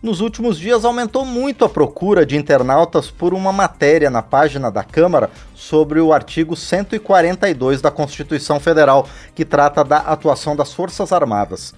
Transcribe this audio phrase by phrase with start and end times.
[0.00, 4.84] Nos últimos dias aumentou muito a procura de internautas por uma matéria na página da
[4.84, 11.74] Câmara sobre o artigo 142 da Constituição Federal, que trata da atuação das Forças Armadas.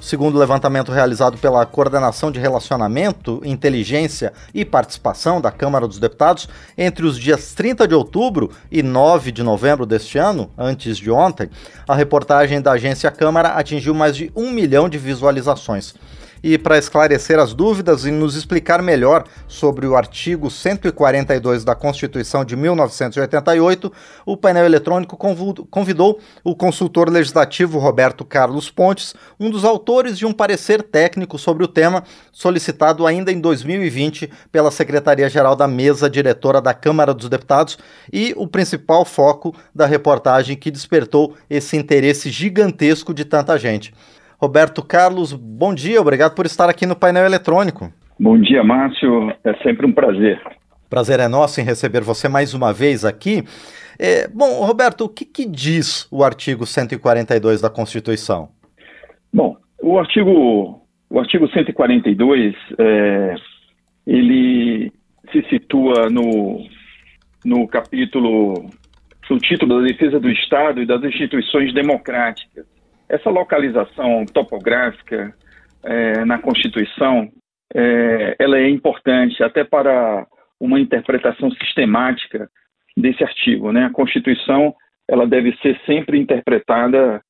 [0.00, 6.48] Segundo o levantamento realizado pela Coordenação de Relacionamento, Inteligência e Participação da Câmara dos Deputados,
[6.78, 11.50] entre os dias 30 de outubro e 9 de novembro deste ano, antes de ontem,
[11.86, 15.94] a reportagem da agência Câmara atingiu mais de um milhão de visualizações.
[16.42, 22.44] E para esclarecer as dúvidas e nos explicar melhor sobre o artigo 142 da Constituição
[22.44, 23.92] de 1988,
[24.24, 25.16] o painel eletrônico
[25.70, 31.64] convidou o consultor legislativo Roberto Carlos Pontes, um dos autores de um parecer técnico sobre
[31.64, 37.78] o tema, solicitado ainda em 2020 pela Secretaria-Geral da Mesa Diretora da Câmara dos Deputados
[38.12, 43.92] e o principal foco da reportagem que despertou esse interesse gigantesco de tanta gente.
[44.40, 47.92] Roberto Carlos, bom dia, obrigado por estar aqui no painel eletrônico.
[48.20, 50.40] Bom dia, Márcio, é sempre um prazer.
[50.88, 53.42] Prazer é nosso em receber você mais uma vez aqui.
[53.98, 58.48] É, bom, Roberto, o que, que, diz o artigo 142 da Constituição?
[59.32, 63.34] Bom, o artigo, o artigo 142, é,
[64.06, 64.92] ele
[65.32, 66.64] se situa no,
[67.44, 68.70] no capítulo,
[69.28, 72.77] no título da defesa do Estado e das instituições democráticas.
[73.08, 75.34] Essa localização topográfica
[75.82, 77.28] é, na Constituição,
[77.74, 80.26] é, ela é importante até para
[80.60, 82.48] uma interpretação sistemática
[82.96, 83.72] desse artigo.
[83.72, 83.84] Né?
[83.84, 84.74] A Constituição
[85.08, 87.22] ela deve ser sempre interpretada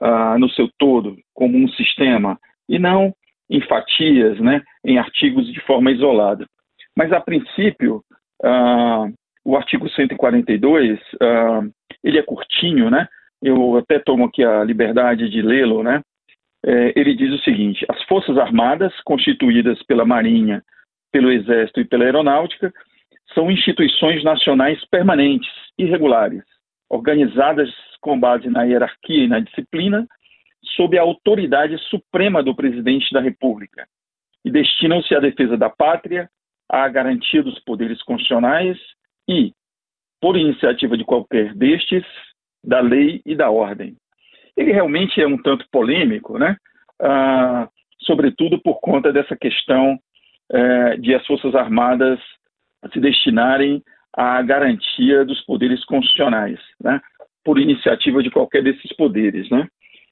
[0.00, 3.14] ah, no seu todo, como um sistema, e não
[3.48, 6.46] em fatias, né, em artigos de forma isolada.
[6.96, 8.02] Mas, a princípio,
[8.42, 9.06] ah,
[9.44, 11.60] o artigo 142, ah,
[12.02, 13.06] ele é curtinho, né?
[13.42, 16.02] Eu até tomo aqui a liberdade de lê-lo, né?
[16.64, 20.62] É, ele diz o seguinte: as Forças Armadas, constituídas pela Marinha,
[21.12, 22.72] pelo Exército e pela Aeronáutica,
[23.34, 26.42] são instituições nacionais permanentes e regulares,
[26.88, 27.70] organizadas
[28.00, 30.06] com base na hierarquia e na disciplina,
[30.76, 33.86] sob a autoridade suprema do Presidente da República,
[34.44, 36.28] e destinam-se à defesa da pátria,
[36.68, 38.78] à garantia dos poderes constitucionais
[39.28, 39.52] e,
[40.20, 42.04] por iniciativa de qualquer destes,
[42.66, 43.96] da lei e da ordem.
[44.56, 46.56] Ele realmente é um tanto polêmico, né?
[47.00, 47.68] Ah,
[48.00, 49.98] sobretudo por conta dessa questão
[50.52, 52.20] eh, de as Forças Armadas
[52.92, 53.82] se destinarem
[54.16, 57.00] à garantia dos poderes constitucionais, né?
[57.44, 59.48] por iniciativa de qualquer desses poderes.
[59.50, 59.66] Né?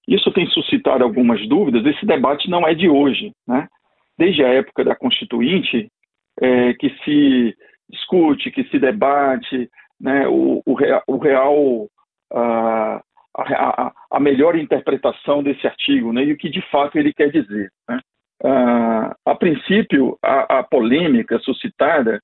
[0.09, 1.87] Isso tem suscitado algumas dúvidas.
[1.87, 3.33] Esse debate não é de hoje.
[3.47, 3.67] Né?
[4.19, 5.89] Desde a época da Constituinte,
[6.41, 7.57] é, que se
[7.89, 11.89] discute, que se debate né, o, o, real, o real
[12.33, 17.71] a, a, melhor interpretação desse artigo né, e o que de fato ele quer dizer.
[17.89, 18.01] Né?
[19.27, 22.21] a princípio, a, a polêmica suscitada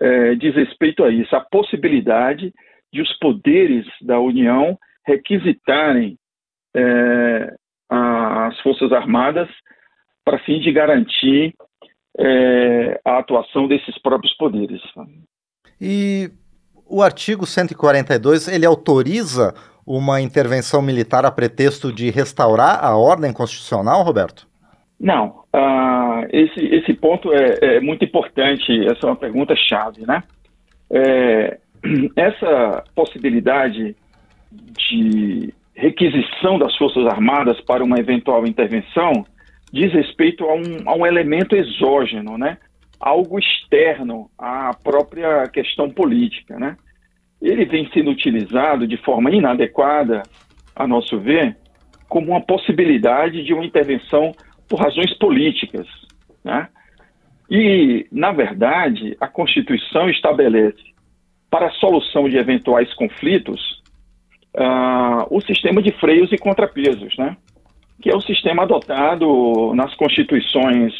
[0.00, 2.52] é, diz respeito a isso, a possibilidade
[2.92, 6.16] de os poderes da União requisitarem
[6.74, 7.54] é,
[7.88, 9.48] as Forças Armadas
[10.24, 11.54] para fim de garantir
[12.18, 14.82] é, a atuação desses próprios poderes.
[15.80, 16.30] E
[16.88, 19.54] o artigo 142 ele autoriza
[19.86, 24.46] uma intervenção militar a pretexto de restaurar a ordem constitucional, Roberto?
[24.98, 25.44] Não.
[25.54, 28.84] Uh, esse, esse ponto é, é, muito importante.
[28.86, 30.22] Essa é uma pergunta chave, né?
[30.90, 31.58] É,
[32.16, 33.94] essa possibilidade
[34.50, 39.26] de requisição das Forças Armadas para uma eventual intervenção
[39.72, 42.56] diz respeito a um, a um elemento exógeno, né?
[43.00, 46.76] Algo externo à própria questão política, né?
[47.40, 50.22] Ele vem sendo utilizado de forma inadequada,
[50.74, 51.56] a nosso ver,
[52.08, 54.32] como uma possibilidade de uma intervenção
[54.68, 55.86] por razões políticas,
[56.44, 56.68] né?
[57.48, 60.82] E, na verdade, a Constituição estabelece
[61.50, 63.82] para a solução de eventuais conflitos
[64.56, 67.36] uh, o sistema de freios e contrapesos, né?
[68.00, 70.92] que é o sistema adotado nas constituições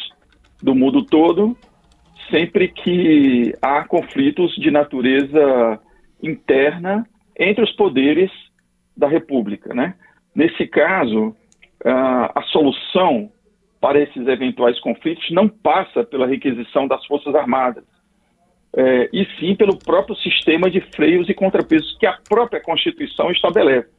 [0.61, 1.55] do mundo todo
[2.29, 5.79] sempre que há conflitos de natureza
[6.21, 7.07] interna
[7.37, 8.31] entre os poderes
[8.95, 9.73] da República.
[9.73, 9.93] Né?
[10.35, 11.35] Nesse caso,
[11.83, 13.31] a solução
[13.79, 17.83] para esses eventuais conflitos não passa pela requisição das Forças Armadas,
[18.75, 23.89] é, e sim pelo próprio sistema de freios e contrapesos que a própria Constituição estabelece.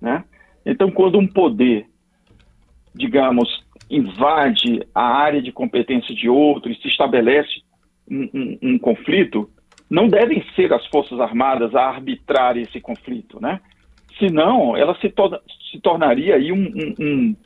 [0.00, 0.24] Né?
[0.66, 1.86] Então, quando um poder,
[2.94, 3.48] digamos,
[3.88, 7.62] invade a área de competência de outro e se estabelece
[8.10, 9.48] um, um, conflito,
[9.88, 13.60] não devem ser as Forças Armadas a arbitrar esse conflito, né?
[14.18, 15.30] Senão, ela se, to
[15.70, 17.36] se tornaria aí um, um,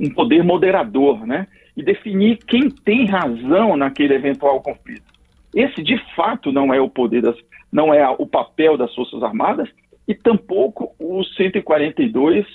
[0.00, 1.46] um, poder moderador, né?
[1.76, 5.12] e definir quem tem razão naquele eventual conflito.
[5.54, 7.36] Esse, de fato, não é o poder das,
[7.72, 9.68] não é o papel das Forças Armadas
[10.06, 12.46] e tampouco o 142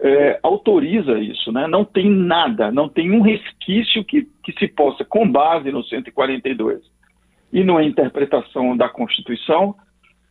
[0.00, 1.66] é, autoriza isso, né?
[1.66, 6.80] Não tem nada, não tem um resquício que, que se possa, com base no 142
[7.52, 9.74] e na interpretação da Constituição,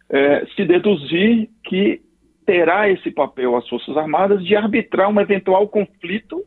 [0.09, 2.01] é, se deduzir que
[2.45, 6.43] terá esse papel as Forças Armadas de arbitrar um eventual conflito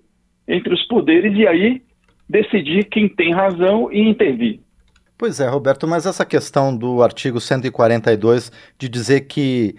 [0.49, 1.83] entre os poderes e aí
[2.29, 4.61] decidir quem tem razão e intervir.
[5.19, 9.77] Pois é, Roberto, mas essa questão do artigo 142 de dizer que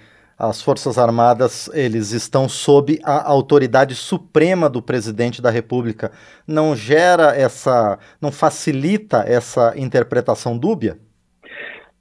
[0.50, 6.12] as Forças Armadas eles estão sob a autoridade suprema do presidente da República,
[6.48, 10.98] não gera essa, não facilita essa interpretação dúbia?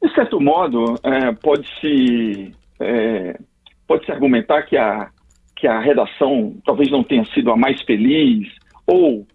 [0.03, 3.39] De certo modo, é, pode-se é,
[3.87, 5.11] pode-se argumentar que a,
[5.55, 8.49] que a redação talvez não tenha sido a mais feliz
[8.87, 9.27] ou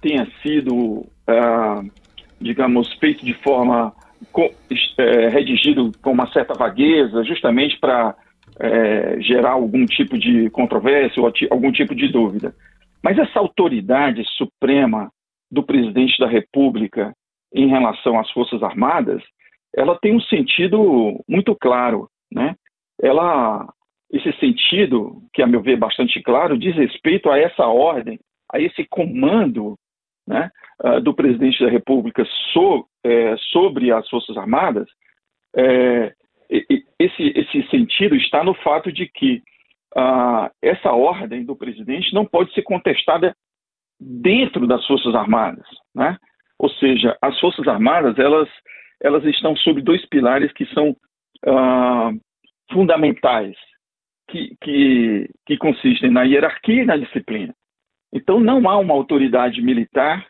[0.00, 1.82] tenha sido, ah,
[2.40, 3.92] digamos, feito de forma
[4.30, 4.48] com,
[4.98, 8.14] é, redigido com uma certa vagueza, justamente para
[8.58, 12.54] é, gerar algum tipo de controvérsia ou algum tipo de dúvida.
[13.02, 15.10] Mas essa autoridade suprema
[15.50, 17.14] do presidente da República
[17.54, 19.22] em relação às Forças Armadas,
[19.74, 22.54] ela tem um sentido muito claro, né?
[23.00, 23.68] Ela
[24.10, 28.18] esse sentido, que a meu ver é bastante claro, diz respeito a essa ordem,
[28.52, 29.76] a esse comando
[30.26, 30.50] né,
[30.84, 34.88] uh, do presidente da República so, é, sobre as Forças Armadas,
[35.56, 36.12] é,
[36.48, 39.42] esse, esse sentido está no fato de que
[39.96, 43.34] uh, essa ordem do presidente não pode ser contestada
[43.98, 45.66] dentro das Forças Armadas.
[45.94, 46.16] Né?
[46.58, 48.48] Ou seja, as Forças Armadas elas,
[49.02, 52.20] elas estão sob dois pilares que são uh,
[52.72, 53.56] fundamentais
[54.28, 57.54] que, que, que consistem na hierarquia e na disciplina.
[58.12, 60.26] Então, não há uma autoridade militar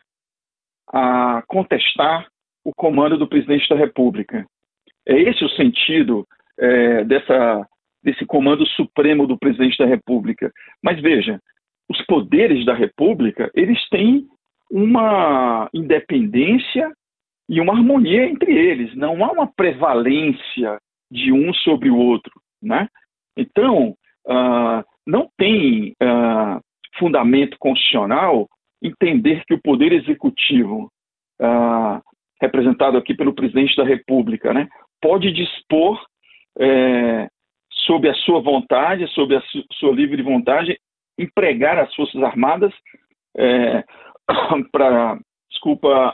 [0.89, 2.27] a contestar
[2.63, 4.45] o comando do presidente da República.
[5.07, 6.27] É esse o sentido
[6.59, 7.67] é, dessa,
[8.03, 10.51] desse comando supremo do presidente da República.
[10.83, 11.39] Mas veja,
[11.89, 14.27] os poderes da República eles têm
[14.69, 16.91] uma independência
[17.49, 18.93] e uma harmonia entre eles.
[18.95, 22.89] Não há uma prevalência de um sobre o outro, né?
[23.37, 23.95] Então,
[24.27, 26.59] uh, não tem uh,
[26.97, 28.47] fundamento constitucional
[28.81, 30.91] entender que o Poder Executivo,
[31.41, 32.01] uh,
[32.41, 34.67] representado aqui pelo Presidente da República, né,
[35.01, 36.03] pode dispor,
[36.59, 37.27] é,
[37.85, 40.77] sob a sua vontade, sob a su sua livre vontade,
[41.17, 42.73] empregar as Forças Armadas
[43.35, 43.83] é,
[44.71, 45.19] para,
[45.49, 46.13] desculpa,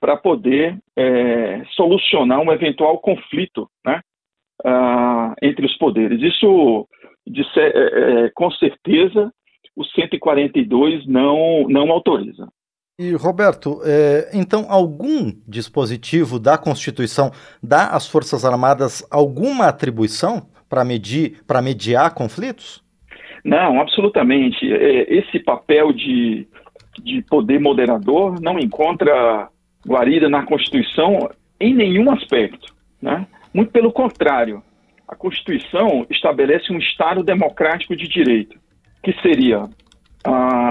[0.00, 4.00] para poder é, solucionar um eventual conflito, né,
[4.64, 6.22] uh, entre os poderes.
[6.22, 6.86] Isso,
[7.26, 9.32] de, é, é, com certeza,
[9.74, 12.48] o 142 não, não autoriza.
[12.98, 17.30] E, Roberto, é, então algum dispositivo da Constituição
[17.62, 22.82] dá às Forças Armadas alguma atribuição para medir, para mediar conflitos?
[23.44, 24.72] Não, absolutamente.
[24.72, 26.48] É, esse papel de,
[27.02, 29.50] de poder moderador não encontra
[29.86, 31.28] guarida na Constituição
[31.60, 32.74] em nenhum aspecto.
[33.02, 33.26] Né?
[33.52, 34.62] Muito pelo contrário,
[35.06, 38.58] a Constituição estabelece um Estado democrático de direito,
[39.02, 39.64] que seria
[40.24, 40.65] ah,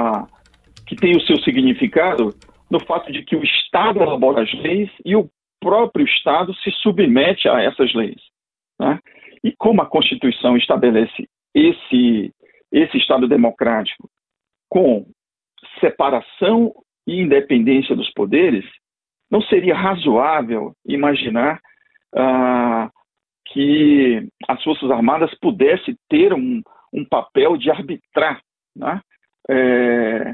[0.86, 2.34] que tem o seu significado
[2.70, 5.30] no fato de que o Estado elabora as leis e o
[5.60, 8.22] próprio Estado se submete a essas leis.
[8.80, 9.00] Né?
[9.44, 12.32] E como a Constituição estabelece esse,
[12.72, 14.10] esse Estado democrático
[14.70, 15.06] com
[15.80, 16.74] separação
[17.08, 18.66] e independência dos poderes,
[19.30, 21.60] não seria razoável imaginar
[22.16, 22.90] ah,
[23.48, 26.62] que as Forças Armadas pudessem ter um,
[26.94, 28.42] um papel de arbitrar
[28.76, 29.02] né?
[29.50, 30.34] é,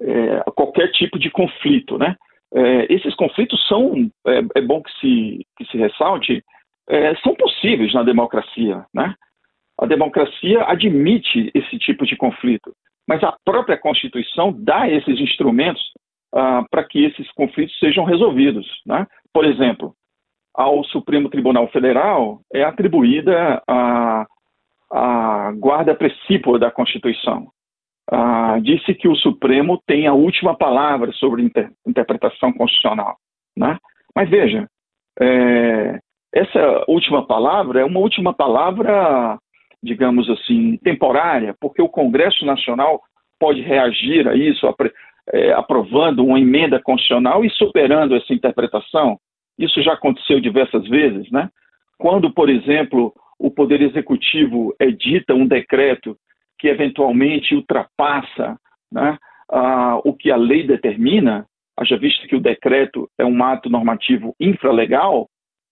[0.00, 1.98] é, qualquer tipo de conflito.
[1.98, 2.16] Né?
[2.54, 6.42] É, esses conflitos são, é, é, bom que se, que se ressalte,
[6.88, 8.84] é, são possíveis na democracia.
[8.92, 9.14] Né?
[9.80, 12.72] A democracia admite esse tipo de conflito,
[13.08, 15.82] mas a própria Constituição dá esses instrumentos
[16.34, 18.66] ah, para que esses conflitos sejam resolvidos.
[18.86, 19.06] Né?
[19.32, 19.94] Por exemplo,
[20.54, 24.26] ao Supremo Tribunal Federal é atribuída a,
[24.90, 27.48] a guarda precípua da Constituição.
[28.14, 33.16] Ah, disse que o Supremo tem a última palavra sobre inter, interpretação constitucional.
[33.56, 33.78] Né?
[34.14, 34.68] Mas veja,
[35.18, 35.98] é,
[36.34, 39.38] essa última palavra é uma última palavra,
[39.82, 43.00] digamos assim, temporária, porque o Congresso Nacional
[43.40, 44.66] pode reagir a isso,
[45.32, 49.18] é, aprovando uma emenda constitucional e superando essa interpretação
[49.58, 51.48] isso já aconteceu diversas vezes, né?
[51.98, 56.16] Quando, por exemplo, o Poder Executivo edita um decreto
[56.62, 58.56] que eventualmente ultrapassa
[58.92, 59.18] né,
[59.50, 61.44] ah, o que a lei determina,
[61.76, 65.28] haja visto que o decreto é um ato normativo infralegal,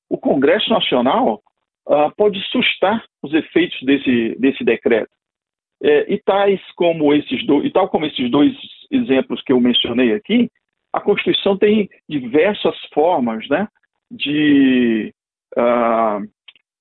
[0.08, 1.40] o Congresso Nacional
[1.88, 5.12] ah, pode sustar os efeitos desse, desse decreto.
[5.80, 8.52] É, e, tais como esses do, e tal como esses dois
[8.90, 10.50] exemplos que eu mencionei aqui,
[10.92, 13.68] a Constituição tem diversas formas né,
[14.10, 15.14] de,
[15.56, 16.26] uh,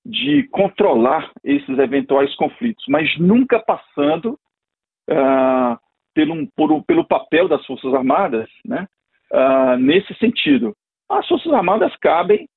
[0.09, 4.39] de controlar esses eventuais conflitos, mas nunca passando
[5.07, 5.77] uh,
[6.15, 8.87] pelo, por, pelo papel das Forças Armadas né,
[9.31, 10.75] uh, nesse sentido.
[11.07, 12.47] As Forças Armadas cabem,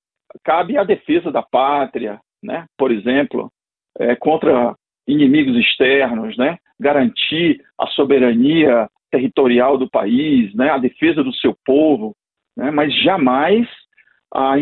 [0.42, 3.52] cabe a defesa da pátria, né, por exemplo,
[3.99, 4.75] é, contra
[5.06, 12.14] inimigos externos, né, garantir a soberania territorial do país, né, a defesa do seu povo,
[12.56, 13.68] né, mas jamais
[14.32, 14.54] a,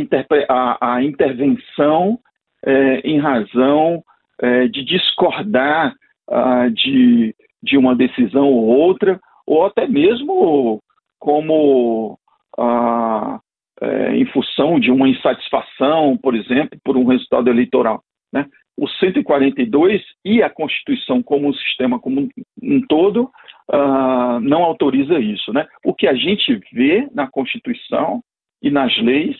[0.49, 2.19] a, a intervenção
[2.65, 4.03] é, em razão
[4.41, 5.95] é, de discordar
[6.31, 10.81] uh, de, de uma decisão ou outra, ou até mesmo
[11.19, 12.19] como
[12.59, 13.41] uh,
[13.81, 18.03] é, em função de uma insatisfação, por exemplo, por um resultado eleitoral.
[18.33, 18.47] Né?
[18.77, 22.29] O 142 e a Constituição como um sistema como
[22.63, 23.31] um todo
[23.73, 25.53] uh, não autoriza isso.
[25.53, 25.67] Né?
[25.85, 28.23] O que a gente vê na Constituição
[28.63, 29.37] e nas leis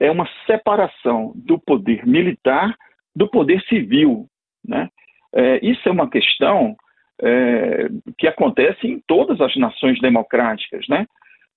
[0.00, 2.74] é uma separação do poder militar
[3.18, 4.26] do poder civil.
[4.64, 4.88] Né?
[5.34, 6.76] É, isso é uma questão
[7.20, 11.04] é, que acontece em todas as nações democráticas, né?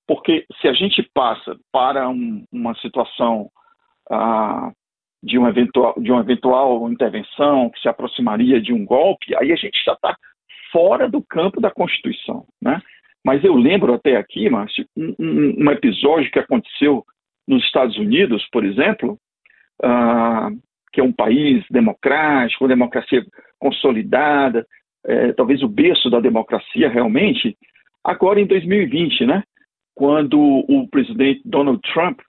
[0.07, 3.49] Porque se a gente passa para um, uma situação
[4.09, 4.71] ah,
[5.23, 9.55] de, um eventual, de uma eventual intervenção que se aproximaria de um golpe, aí a
[9.55, 10.17] gente já está
[10.71, 12.81] fora do campo da Constituição, né?
[13.23, 17.05] Mas eu lembro até aqui, Márcio, um, um, um episódio que aconteceu
[17.47, 19.17] nos Estados Unidos, por exemplo,
[19.83, 20.49] ah,
[20.91, 23.25] que é um país democrático, democracia
[23.59, 24.65] consolidada,
[25.05, 27.57] é, talvez o berço da democracia realmente,
[28.03, 29.43] agora em 2020, né?
[29.95, 32.19] Quando o presidente Donald Trump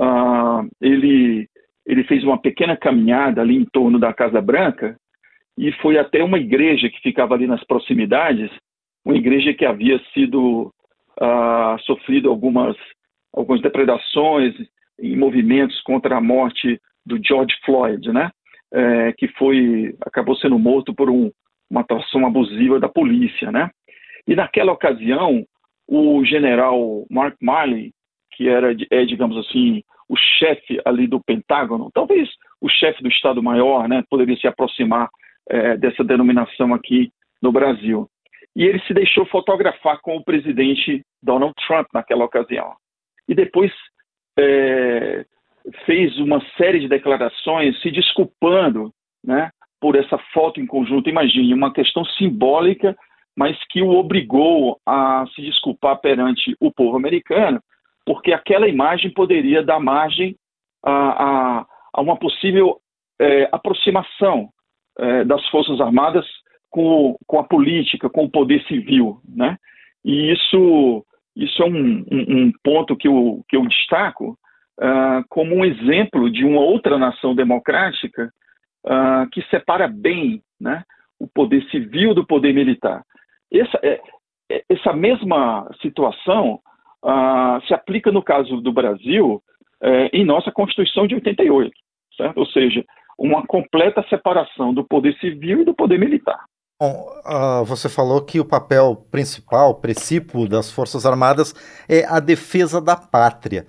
[0.00, 1.48] ah, ele
[1.86, 4.96] ele fez uma pequena caminhada ali em torno da Casa Branca
[5.58, 8.50] e foi até uma igreja que ficava ali nas proximidades,
[9.04, 10.72] uma igreja que havia sido
[11.20, 12.74] ah, sofrido algumas
[13.34, 14.54] algumas depredações
[14.98, 18.30] e movimentos contra a morte do George Floyd, né?
[18.72, 21.30] É, que foi acabou sendo morto por um,
[21.70, 23.70] uma atuação abusiva da polícia, né?
[24.26, 25.44] E naquela ocasião,
[25.86, 27.92] o general Mark Marley,
[28.32, 32.28] que era, é, digamos assim, o chefe ali do Pentágono, talvez
[32.60, 35.08] o chefe do Estado-Maior, né, poderia se aproximar
[35.48, 37.10] é, dessa denominação aqui
[37.40, 38.08] no Brasil.
[38.56, 42.74] E ele se deixou fotografar com o presidente Donald Trump naquela ocasião
[43.28, 43.72] e depois
[44.38, 45.24] é,
[45.86, 48.92] fez uma série de declarações se desculpando
[49.24, 49.50] né,
[49.80, 51.08] por essa foto em conjunto.
[51.08, 52.96] Imagine, uma questão simbólica,
[53.36, 57.60] mas que o obrigou a se desculpar perante o povo americano,
[58.06, 60.36] porque aquela imagem poderia dar margem
[60.84, 62.78] a, a, a uma possível
[63.20, 64.50] é, aproximação
[64.98, 66.26] é, das Forças Armadas
[66.70, 69.20] com, com a política, com o poder civil.
[69.26, 69.56] Né?
[70.04, 71.04] E isso
[71.36, 74.38] isso é um, um, um ponto que eu, que eu destaco
[74.80, 78.32] uh, como um exemplo de uma outra nação democrática
[78.86, 80.84] uh, que separa bem né,
[81.18, 83.02] o poder civil do poder militar.
[83.52, 84.00] Essa, é,
[84.50, 86.60] é essa mesma situação
[87.04, 89.42] uh, se aplica no caso do Brasil
[89.82, 91.70] é, em nossa Constituição de 88,
[92.16, 92.38] certo?
[92.38, 92.82] ou seja,
[93.18, 96.42] uma completa separação do poder civil e do poder militar.
[96.80, 101.54] Bom, uh, você falou que o papel principal, princípio das Forças Armadas
[101.88, 103.64] é a defesa da pátria.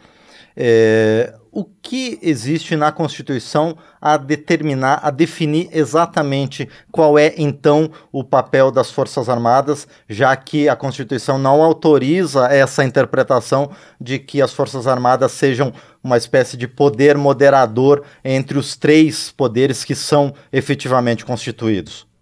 [0.58, 8.24] É, o que existe na Constituição a determinar, a definir exatamente qual é então o
[8.24, 13.70] papel das Forças Armadas, já que a Constituição não autoriza essa interpretação
[14.02, 15.72] de que as Forças Armadas sejam
[16.04, 22.15] uma espécie de poder moderador entre os três poderes que são efetivamente constituídos?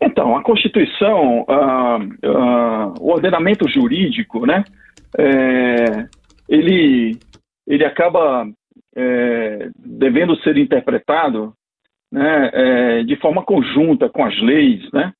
[0.00, 4.64] Então, a Constituição, uh, uh, o ordenamento jurídico, né,
[5.18, 6.06] é,
[6.48, 7.18] ele,
[7.66, 8.46] ele acaba
[8.94, 11.54] é, devendo ser interpretado
[12.12, 15.12] né, é, de forma conjunta com as leis, né,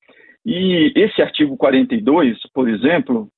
[0.44, 3.28] e esse artigo 42, por exemplo,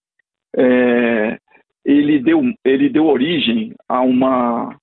[0.56, 1.38] é,
[1.84, 4.76] ele, deu, ele deu origem a uma,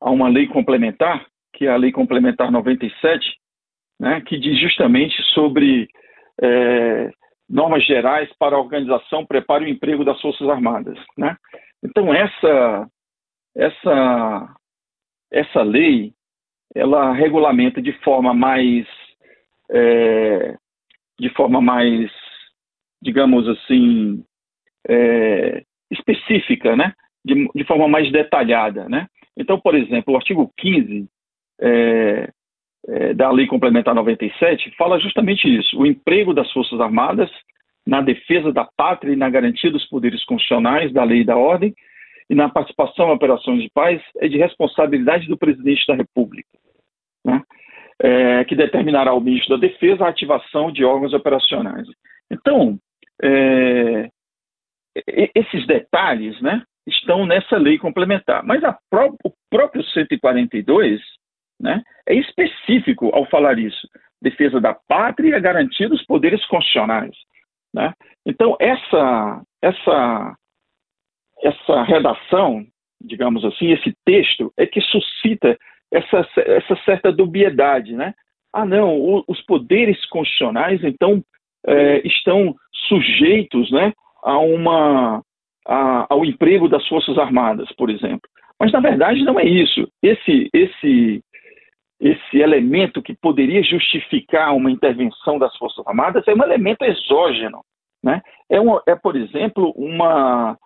[0.00, 1.24] a uma lei complementar,
[1.54, 3.26] que é a Lei Complementar 97,
[3.98, 5.88] né, que diz justamente sobre
[6.40, 7.10] é,
[7.48, 10.98] normas gerais para a organização, preparo e emprego das Forças Armadas.
[11.16, 11.36] Né?
[11.82, 12.88] Então, essa,
[13.56, 14.54] essa,
[15.32, 16.12] essa lei,
[16.74, 18.86] ela regulamenta de forma mais,
[19.70, 20.56] é,
[21.18, 22.10] de forma mais,
[23.02, 24.24] digamos assim,
[24.88, 26.92] é, específica, né?
[27.24, 29.06] De, de, forma mais detalhada, né?
[29.36, 31.08] Então, por exemplo, o artigo 15
[31.60, 32.30] é,
[32.88, 37.30] é, da Lei Complementar 97 fala justamente isso: o emprego das Forças Armadas
[37.86, 41.74] na defesa da pátria e na garantia dos poderes constitucionais, da lei e da ordem,
[42.28, 46.50] e na participação em operações de paz é de responsabilidade do presidente da República,
[47.24, 47.42] né?
[48.02, 51.86] é, que determinará ao ministro da Defesa a ativação de órgãos operacionais.
[52.30, 52.78] Então,
[53.22, 54.10] é,
[55.34, 61.00] esses detalhes né, estão nessa lei complementar, mas pró o próprio 142
[61.60, 63.88] né, é específico ao falar isso:
[64.20, 67.14] defesa da pátria e a garantia dos poderes constitucionais.
[67.74, 67.92] Né?
[68.26, 70.36] Então, essa, essa
[71.42, 72.64] essa redação,
[73.00, 75.56] digamos assim, esse texto, é que suscita
[75.92, 78.14] essa, essa certa dubiedade, né?
[78.52, 81.22] Ah, não, o, os poderes constitucionais, então,
[81.66, 82.54] é, estão
[82.88, 85.22] sujeitos, né, a uma,
[85.66, 88.28] a, ao emprego das Forças Armadas, por exemplo.
[88.58, 89.88] Mas, na verdade, não é isso.
[90.02, 91.22] Esse, esse,
[92.00, 97.64] esse elemento que poderia justificar uma intervenção das Forças Armadas é um elemento exógeno.
[98.02, 98.22] Né?
[98.48, 100.56] É, uma, é por exemplo, uma,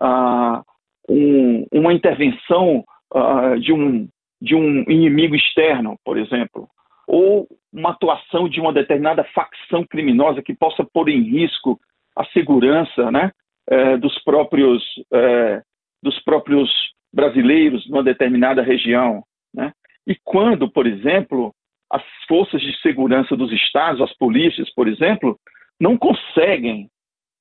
[0.00, 0.62] uh,
[1.08, 2.84] um, uma intervenção
[3.14, 4.06] uh, de, um,
[4.40, 6.68] de um inimigo externo, por exemplo,
[7.06, 11.80] ou uma atuação de uma determinada facção criminosa que possa pôr em risco
[12.16, 13.32] a segurança né,
[13.68, 14.82] eh, dos, próprios,
[15.12, 15.62] eh,
[16.02, 16.70] dos próprios
[17.12, 19.22] brasileiros numa determinada região.
[19.54, 19.72] Né?
[20.06, 21.54] E quando, por exemplo,
[21.90, 25.38] as forças de segurança dos estados, as polícias, por exemplo,
[25.78, 26.88] não conseguem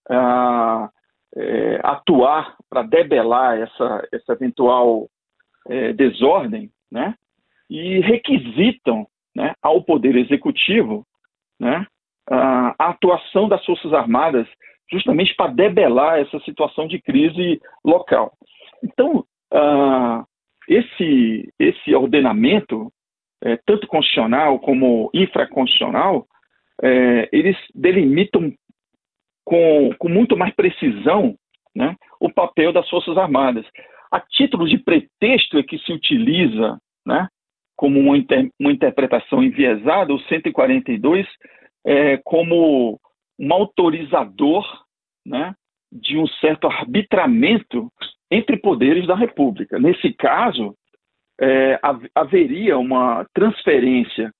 [0.09, 0.89] ah,
[1.35, 5.07] é, atuar para debelar essa, essa eventual
[5.69, 7.15] é, desordem, né?
[7.69, 11.05] E requisitam né, ao Poder Executivo
[11.57, 11.85] né,
[12.29, 14.47] a, atuação das Forças Armadas
[14.91, 18.33] justamente para debelar essa situação de crise local.
[18.83, 20.25] Então, uh,
[20.71, 22.89] esse, esse ordenamento,
[23.43, 26.25] é, tanto constitucional como infraconstitucional,
[26.81, 28.53] é, eles delimitam
[29.43, 31.35] com, com muito mais precisão
[31.75, 33.65] né, o papel das Forças Armadas.
[34.09, 37.27] A título de pretexto é que se utiliza, né,
[37.75, 41.27] como uma, inter, uma interpretação enviesada, o 142
[41.85, 42.97] é, como
[43.37, 44.65] um autorizador
[45.25, 45.53] né,
[45.91, 47.91] de um certo arbitramento
[48.31, 49.77] entre poderes da República.
[49.77, 50.73] Nesse caso,
[51.39, 51.79] é,
[52.15, 54.31] haveria uma transferência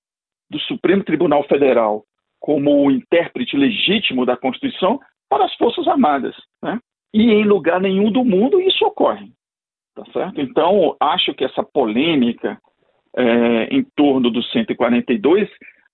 [0.50, 2.04] do Supremo Tribunal Federal
[2.40, 5.00] como o intérprete legítimo da Constituição
[5.30, 6.36] para as Forças Armadas.
[6.64, 6.80] Né?
[7.14, 9.32] E em lugar nenhum do mundo isso ocorre.
[9.94, 10.40] Tá certo?
[10.40, 12.58] Então, acho que essa polêmica
[13.16, 15.50] é, em torno do 142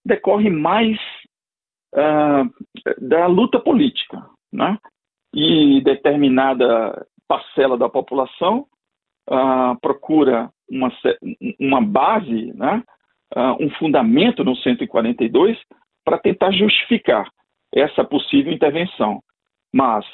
[0.06, 0.98] decorre mais
[1.94, 2.50] uh,
[3.00, 4.24] da luta política.
[4.54, 4.78] Né?
[5.34, 8.66] E determinada parcela da população
[9.30, 10.92] uh, procura uma,
[11.60, 12.84] uma base, né?
[13.36, 15.58] Uh, um fundamento no 142
[16.06, 17.30] para tentar justificar
[17.76, 19.22] essa possível intervenção.
[19.74, 20.06] Mas,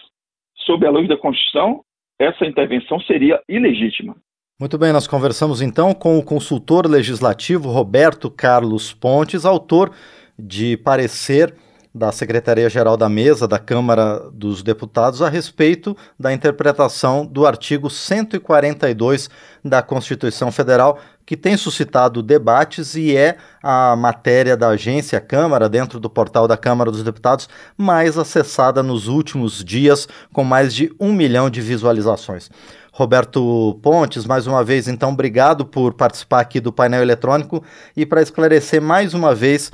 [0.66, 1.84] sob a luz da Constituição,
[2.20, 4.16] essa intervenção seria ilegítima.
[4.60, 9.92] Muito bem, nós conversamos então com o consultor legislativo Roberto Carlos Pontes, autor
[10.38, 11.54] de parecer
[11.94, 19.30] da Secretaria-Geral da Mesa da Câmara dos Deputados a respeito da interpretação do artigo 142
[19.64, 26.00] da Constituição Federal, que tem suscitado debates e é a matéria da agência Câmara, dentro
[26.00, 31.14] do portal da Câmara dos Deputados, mais acessada nos últimos dias, com mais de um
[31.14, 32.50] milhão de visualizações.
[32.92, 37.64] Roberto Pontes, mais uma vez, então, obrigado por participar aqui do painel eletrônico
[37.98, 39.72] e para esclarecer mais uma vez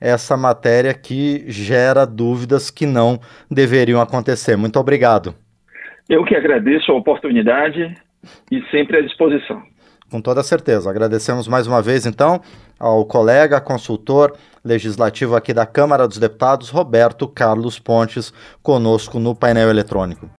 [0.00, 4.56] essa matéria que gera dúvidas que não deveriam acontecer.
[4.56, 5.34] Muito obrigado.
[6.08, 7.94] Eu que agradeço a oportunidade
[8.50, 9.62] e sempre à disposição.
[10.10, 10.90] Com toda certeza.
[10.90, 12.40] Agradecemos mais uma vez, então,
[12.78, 19.70] ao colega consultor legislativo aqui da Câmara dos Deputados, Roberto Carlos Pontes, conosco no painel
[19.70, 20.28] eletrônico.